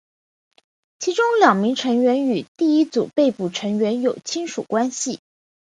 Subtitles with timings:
[0.97, 5.19] 其中两名成员与第一组被捕成员有亲属关系。